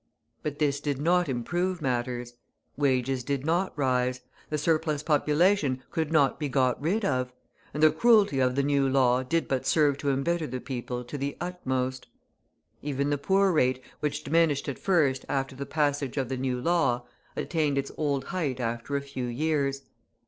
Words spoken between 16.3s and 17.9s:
new law, attained